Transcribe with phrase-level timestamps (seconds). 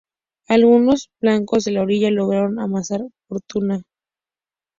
[0.47, 3.83] Algunos blancos de orilla lograron amasar fortuna.